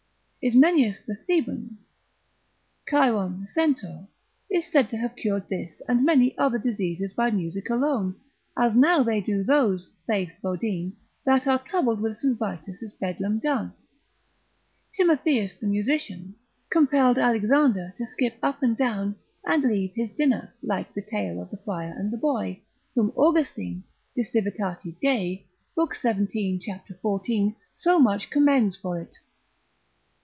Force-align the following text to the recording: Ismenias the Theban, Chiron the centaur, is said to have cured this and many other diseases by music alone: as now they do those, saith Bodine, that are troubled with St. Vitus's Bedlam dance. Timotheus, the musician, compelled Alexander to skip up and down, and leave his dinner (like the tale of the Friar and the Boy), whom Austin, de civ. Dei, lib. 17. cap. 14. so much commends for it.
Ismenias 0.43 1.03
the 1.05 1.15
Theban, 1.27 1.77
Chiron 2.89 3.41
the 3.41 3.47
centaur, 3.47 4.07
is 4.49 4.65
said 4.65 4.89
to 4.89 4.97
have 4.97 5.15
cured 5.15 5.47
this 5.49 5.83
and 5.87 6.03
many 6.03 6.35
other 6.35 6.57
diseases 6.57 7.13
by 7.13 7.29
music 7.29 7.69
alone: 7.69 8.15
as 8.57 8.75
now 8.75 9.03
they 9.03 9.21
do 9.21 9.43
those, 9.43 9.91
saith 9.99 10.31
Bodine, 10.41 10.93
that 11.25 11.45
are 11.45 11.59
troubled 11.59 12.01
with 12.01 12.17
St. 12.17 12.39
Vitus's 12.39 12.91
Bedlam 12.99 13.37
dance. 13.37 13.85
Timotheus, 14.95 15.53
the 15.59 15.67
musician, 15.67 16.33
compelled 16.71 17.19
Alexander 17.19 17.93
to 17.97 18.07
skip 18.07 18.35
up 18.41 18.63
and 18.63 18.75
down, 18.75 19.17
and 19.45 19.63
leave 19.63 19.93
his 19.93 20.09
dinner 20.11 20.55
(like 20.63 20.91
the 20.95 21.03
tale 21.03 21.39
of 21.39 21.51
the 21.51 21.57
Friar 21.57 21.93
and 21.95 22.09
the 22.09 22.17
Boy), 22.17 22.61
whom 22.95 23.11
Austin, 23.11 23.83
de 24.15 24.23
civ. 24.23 24.47
Dei, 25.03 25.45
lib. 25.77 25.93
17. 25.93 26.59
cap. 26.59 26.87
14. 26.87 27.55
so 27.75 27.99
much 27.99 28.31
commends 28.31 28.75
for 28.75 28.99
it. 28.99 29.11